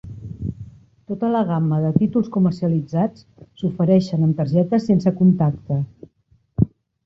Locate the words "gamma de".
1.49-1.91